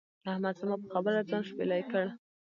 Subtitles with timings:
[0.31, 2.05] احمد زما پر خبره ځان شپېلی کړ.